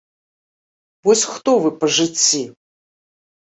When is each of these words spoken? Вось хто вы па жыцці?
Вось 1.07 1.25
хто 1.33 1.51
вы 1.67 1.73
па 1.83 1.91
жыцці? 1.99 2.43